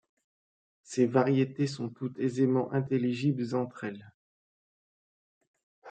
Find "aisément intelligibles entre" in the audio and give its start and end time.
2.17-3.83